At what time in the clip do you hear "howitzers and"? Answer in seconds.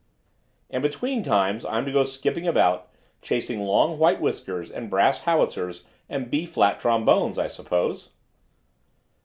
5.25-6.31